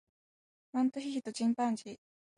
[0.73, 1.99] 姉は天才である